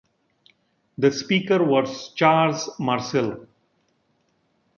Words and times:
The 0.97 1.11
Speaker 1.11 1.63
was 1.63 2.11
Charles 2.13 2.69
Marcil. 2.79 3.45